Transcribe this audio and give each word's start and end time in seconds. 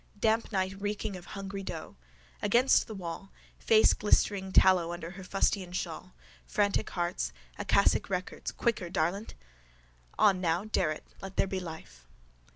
Damp 0.19 0.51
night 0.51 0.81
reeking 0.81 1.15
of 1.15 1.25
hungry 1.25 1.61
dough. 1.61 1.95
Against 2.41 2.87
the 2.87 2.95
wall. 2.95 3.31
Face 3.59 3.93
glistering 3.93 4.51
tallow 4.51 4.91
under 4.91 5.11
her 5.11 5.23
fustian 5.23 5.71
shawl. 5.71 6.15
Frantic 6.47 6.89
hearts. 6.89 7.31
Akasic 7.59 8.09
records. 8.09 8.51
Quicker, 8.51 8.89
darlint! 8.89 9.35
On 10.17 10.41
now. 10.41 10.63
Dare 10.65 10.89
it. 10.89 11.03
Let 11.21 11.37
there 11.37 11.45
be 11.45 11.59
life. 11.59 12.07